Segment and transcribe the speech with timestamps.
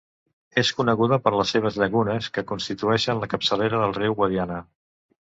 [0.59, 4.57] És coneguda per les seves llacunes, que constitueixen la capçalera del riu Guadiana.